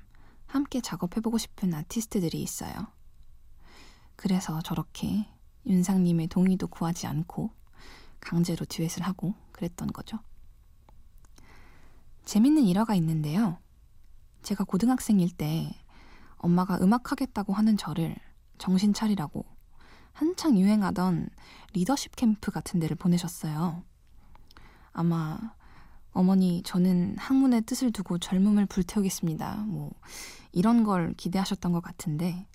함께 0.45 0.81
작업해보고 0.81 1.37
싶은 1.37 1.73
아티스트들이 1.73 2.41
있어요. 2.41 2.87
그래서 4.15 4.61
저렇게 4.61 5.27
윤상님의 5.65 6.27
동의도 6.27 6.67
구하지 6.67 7.07
않고 7.07 7.51
강제로 8.19 8.65
듀엣을 8.65 9.03
하고 9.03 9.33
그랬던 9.51 9.89
거죠. 9.93 10.19
재밌는 12.25 12.63
일화가 12.63 12.95
있는데요. 12.95 13.57
제가 14.43 14.63
고등학생일 14.63 15.31
때 15.35 15.71
엄마가 16.37 16.77
음악하겠다고 16.81 17.53
하는 17.53 17.75
저를 17.75 18.15
정신 18.57 18.93
차리라고 18.93 19.45
한창 20.13 20.57
유행하던 20.57 21.29
리더십 21.73 22.15
캠프 22.15 22.51
같은 22.51 22.79
데를 22.79 22.95
보내셨어요. 22.95 23.83
아마 24.91 25.37
어머니 26.11 26.61
저는 26.63 27.15
학문의 27.17 27.61
뜻을 27.61 27.91
두고 27.91 28.17
젊음을 28.17 28.65
불태우겠습니다. 28.65 29.63
뭐 29.67 29.91
이런 30.51 30.83
걸 30.83 31.13
기대하셨던 31.13 31.71
것 31.71 31.81
같은데 31.81 32.47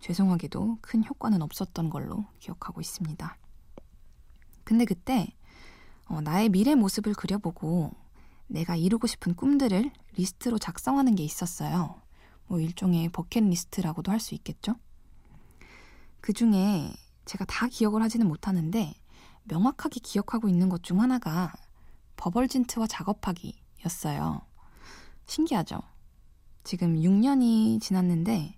죄송하게도 0.00 0.78
큰 0.80 1.04
효과는 1.04 1.42
없었던 1.42 1.90
걸로 1.90 2.26
기억하고 2.38 2.80
있습니다. 2.80 3.36
근데 4.64 4.84
그때 4.84 5.28
어, 6.06 6.20
나의 6.20 6.48
미래 6.48 6.74
모습을 6.74 7.14
그려보고 7.14 7.92
내가 8.46 8.76
이루고 8.76 9.06
싶은 9.06 9.34
꿈들을 9.34 9.90
리스트로 10.16 10.58
작성하는 10.58 11.14
게 11.14 11.22
있었어요. 11.24 12.00
뭐 12.46 12.60
일종의 12.60 13.08
버킷리스트라고도 13.10 14.12
할 14.12 14.20
수 14.20 14.34
있겠죠? 14.34 14.76
그 16.20 16.32
중에 16.32 16.92
제가 17.24 17.44
다 17.46 17.68
기억을 17.68 18.02
하지는 18.02 18.26
못하는데 18.28 18.94
명확하게 19.44 20.00
기억하고 20.02 20.48
있는 20.48 20.68
것 20.68 20.82
중 20.82 21.00
하나가 21.00 21.52
버벌진트와 22.16 22.86
작업하기였어요. 22.86 24.42
신기하죠? 25.26 25.80
지금 26.64 26.94
6년이 26.96 27.80
지났는데 27.80 28.56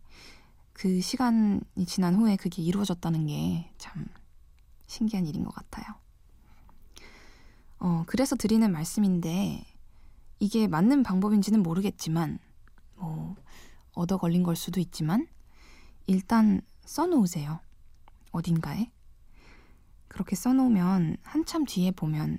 그 0.73 1.01
시간이 1.01 1.61
지난 1.87 2.15
후에 2.17 2.37
그게 2.37 2.63
이루어졌다는 2.63 3.27
게 3.27 3.71
참 3.79 4.07
신기한 4.87 5.27
일인 5.27 5.45
것 5.45 5.55
같아요. 5.55 5.87
어, 7.79 8.05
그래서 8.07 8.37
드리는 8.37 8.71
말씀인데 8.71 9.65
이게 10.39 10.67
맞는 10.67 11.03
방법인지는 11.03 11.63
모르겠지만 11.63 12.39
뭐 12.97 13.37
얻어 13.93 14.19
걸린 14.19 14.43
걸 14.43 14.57
수도 14.57 14.81
있지만 14.81 15.27
일단 16.07 16.61
써놓으세요. 16.85 17.61
어딘가에. 18.33 18.91
그렇게 20.09 20.37
써놓으면 20.37 21.17
한참 21.23 21.65
뒤에 21.65 21.91
보면 21.91 22.39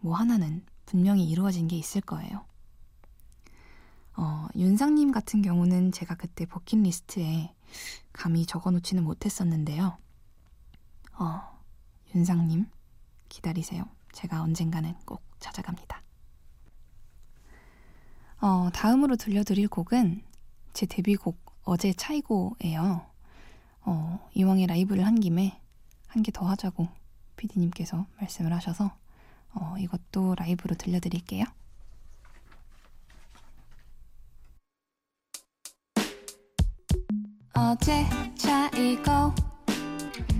뭐 0.00 0.14
하나는 0.14 0.64
분명히 0.86 1.28
이루어진 1.28 1.68
게 1.68 1.76
있을 1.76 2.00
거예요. 2.00 2.44
어, 4.16 4.48
윤상님 4.56 5.12
같은 5.12 5.42
경우는 5.42 5.92
제가 5.92 6.16
그때 6.16 6.44
버킷리스트에 6.44 7.54
감히 8.12 8.46
적어 8.46 8.70
놓지는 8.70 9.04
못했었는데요. 9.04 9.96
어, 11.18 11.57
윤상님, 12.14 12.66
기다리세요. 13.28 13.84
제가 14.12 14.42
언젠가는 14.42 14.94
꼭 15.04 15.22
찾아갑니다. 15.38 16.02
어, 18.40 18.70
다음으로 18.72 19.16
들려드릴 19.16 19.68
곡은 19.68 20.22
제 20.72 20.86
데뷔곡 20.86 21.38
어제 21.64 21.92
차이고예요. 21.92 23.06
어, 23.82 24.28
이왕에 24.34 24.66
라이브를 24.66 25.04
한 25.06 25.18
김에 25.20 25.60
한 26.06 26.22
개 26.22 26.30
더 26.32 26.46
하자고 26.46 26.88
피디님께서 27.36 28.06
말씀을 28.20 28.52
하셔서 28.52 28.90
어, 29.52 29.74
이것도 29.78 30.34
라이브로 30.36 30.74
들려드릴게요. 30.76 31.44
어제 37.54 38.06
차이고 38.36 39.34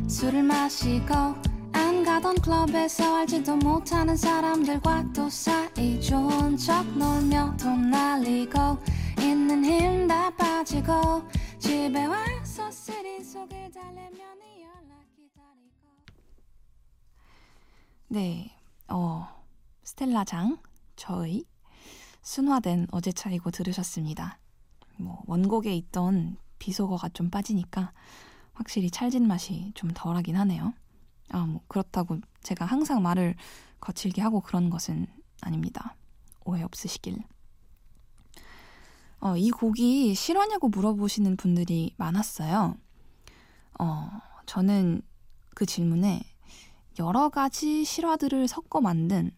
술을 0.09 0.42
마시고 0.42 1.14
안 1.14 1.58
가던 2.09 2.37
클럽에서 2.37 3.16
알지도 3.16 3.57
못하는 3.57 4.16
사람들과 4.16 5.12
또 5.12 5.29
사이 5.29 6.01
좋은 6.01 6.57
척 6.57 6.83
놀며 6.97 7.55
돈 7.59 7.90
날리고 7.90 8.59
있는 9.21 9.62
힘 9.62 10.09
다 10.09 10.35
빠지고 10.35 11.23
집에 11.59 12.07
와서 12.07 12.71
쓰린 12.71 13.23
속을 13.23 13.71
달래면 13.71 14.11
연락 14.18 15.05
기다리고 15.14 15.90
네, 18.09 18.57
어 18.88 19.29
스텔라장 19.85 20.57
저의 20.97 21.44
순화된 22.23 22.87
어제 22.90 23.12
차이고 23.12 23.51
들으셨습니다. 23.51 24.38
뭐 24.97 25.23
원곡에 25.27 25.75
있던 25.77 26.38
비속어가 26.59 27.11
좀 27.11 27.29
빠지니까 27.29 27.92
확실히 28.55 28.90
찰진 28.90 29.29
맛이 29.29 29.73
좀 29.75 29.90
덜하긴 29.92 30.37
하네요. 30.37 30.73
아, 31.31 31.47
뭐 31.47 31.61
그렇다고 31.69 32.19
제가 32.43 32.64
항상 32.64 33.03
말을 33.03 33.35
거칠게 33.81 34.21
하고 34.23 34.41
그런 34.41 34.71
것은 34.71 35.07
아닙니다. 35.41 35.97
오해 36.45 36.62
없으시길. 36.62 37.19
어, 39.21 39.37
이 39.37 39.51
곡이 39.51 40.14
실화냐고 40.14 40.69
물어보시는 40.69 41.37
분들이 41.37 41.95
많았어요. 41.97 42.77
어, 43.79 44.11
저는 44.47 45.03
그 45.55 45.67
질문에 45.67 46.23
여러 46.99 47.29
가지 47.29 47.85
실화들을 47.85 48.49
섞어 48.49 48.81
만든 48.81 49.31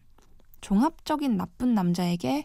종합적인 0.60 1.36
나쁜 1.36 1.74
남자에게 1.74 2.44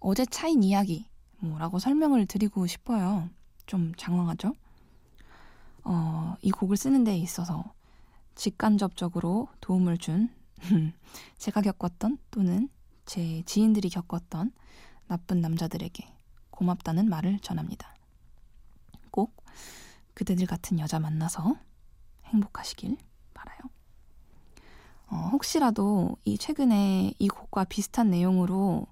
어제 0.00 0.24
차인 0.24 0.62
이야기 0.62 1.08
뭐라고 1.40 1.78
설명을 1.78 2.26
드리고 2.26 2.66
싶어요. 2.66 3.28
좀 3.66 3.92
장황하죠? 3.96 4.54
어, 5.84 6.34
이 6.42 6.50
곡을 6.50 6.76
쓰는 6.76 7.04
데 7.04 7.16
있어서 7.16 7.72
직간접적으로 8.38 9.48
도움을 9.60 9.98
준 9.98 10.32
제가 11.38 11.60
겪었던 11.60 12.18
또는 12.30 12.68
제 13.04 13.42
지인들이 13.42 13.90
겪었던 13.90 14.52
나쁜 15.08 15.40
남자들에게 15.40 16.08
고맙다는 16.50 17.08
말을 17.08 17.40
전합니다. 17.40 17.94
꼭 19.10 19.44
그대들 20.14 20.46
같은 20.46 20.78
여자 20.78 21.00
만나서 21.00 21.56
행복하시길 22.26 22.96
바라요. 23.34 23.58
어, 25.08 25.16
혹시라도 25.32 26.16
이 26.24 26.38
최근에 26.38 27.14
이 27.18 27.28
곡과 27.28 27.64
비슷한 27.64 28.10
내용으로 28.10 28.86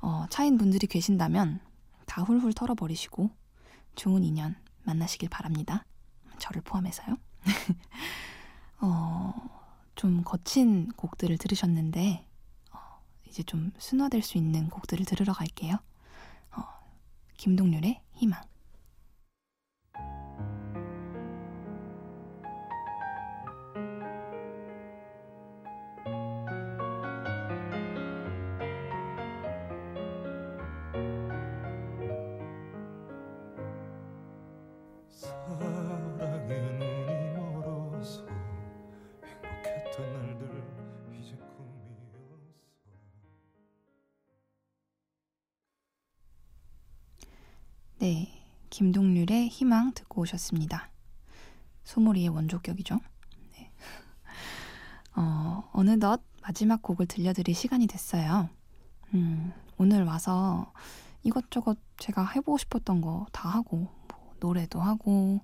어, 0.00 0.26
차인 0.30 0.58
분들이 0.58 0.88
계신다면 0.88 1.60
다 2.06 2.22
훌훌 2.22 2.52
털어버리시고 2.54 3.30
좋은 3.94 4.24
인연 4.24 4.56
만나시길 4.82 5.28
바랍니다. 5.28 5.84
저를 6.38 6.62
포함해서요. 6.62 7.16
어, 8.80 9.34
좀 9.94 10.22
거친 10.24 10.90
곡들을 10.92 11.36
들으셨는데, 11.38 12.26
어, 12.72 12.78
이제 13.28 13.42
좀 13.42 13.72
순화될 13.78 14.22
수 14.22 14.38
있는 14.38 14.68
곡들을 14.70 15.04
들으러 15.04 15.32
갈게요. 15.32 15.76
어, 16.56 16.62
김동률의 17.36 18.00
희망. 18.14 18.49
네, 48.00 48.28
김동률의 48.70 49.48
희망 49.48 49.92
듣고 49.92 50.22
오셨습니다. 50.22 50.88
소몰이의 51.84 52.28
원조격이죠. 52.30 52.98
네. 53.52 53.70
어, 55.16 55.68
어느덧 55.72 56.22
마지막 56.42 56.80
곡을 56.80 57.04
들려드릴 57.06 57.54
시간이 57.54 57.86
됐어요. 57.86 58.48
음, 59.12 59.52
오늘 59.76 60.04
와서 60.04 60.72
이것저것 61.22 61.78
제가 61.98 62.26
해보고 62.26 62.56
싶었던 62.58 63.00
거 63.02 63.26
다 63.32 63.50
하고, 63.50 63.88
뭐, 64.08 64.34
노래도 64.40 64.80
하고, 64.80 65.40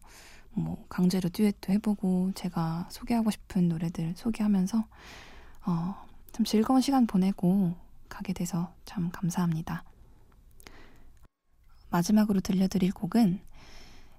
뭐, 0.52 0.82
강제로 0.88 1.28
듀엣도 1.28 1.72
해보고, 1.74 2.32
제가 2.34 2.88
소개하고 2.90 3.30
싶은 3.30 3.68
노래들 3.68 4.14
소개하면서, 4.16 4.82
어, 5.66 6.06
참 6.32 6.44
즐거운 6.46 6.80
시간 6.80 7.06
보내고 7.06 7.74
가게 8.08 8.32
돼서 8.32 8.72
참 8.86 9.10
감사합니다. 9.10 9.84
마지막으로 11.96 12.40
들려드릴 12.40 12.92
곡은 12.92 13.40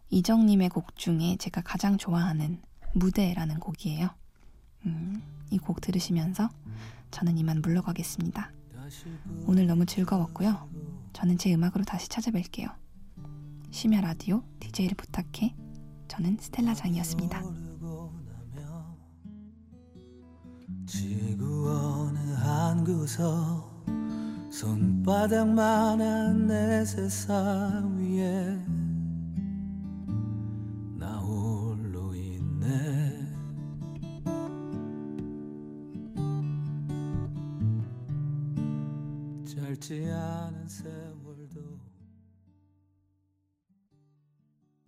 이정님의 0.09 0.69
곡 0.69 0.95
중에 0.95 1.35
제가 1.37 1.61
가장 1.61 1.97
좋아하는 1.97 2.59
무대라는 2.95 3.59
곡이에요. 3.59 4.09
음, 4.85 5.21
이 5.51 5.57
곡 5.59 5.79
들으시면서 5.81 6.49
저는 7.11 7.37
이만 7.37 7.61
물러가겠습니다. 7.61 8.51
오늘 9.45 9.67
너무 9.67 9.85
즐거웠고요. 9.85 10.67
저는 11.13 11.37
제 11.37 11.53
음악으로 11.53 11.83
다시 11.83 12.09
찾아뵐게요. 12.09 12.73
심야 13.69 14.01
라디오 14.01 14.43
DJ를 14.59 14.95
부탁해. 14.95 15.55
저는 16.07 16.37
스텔라 16.39 16.73
장이었습니다. 16.73 17.43
지구 20.87 21.69
어느 21.71 22.17
한 22.33 22.83
구석 22.83 23.66
손바닥만한 24.57 26.47
내 26.47 26.83
세상 26.83 27.95
위에 27.99 28.57
나 30.97 31.19
홀로 31.19 32.15
있네. 32.15 32.65
짧지 39.45 40.09
않은 40.09 40.67
세 40.67 40.96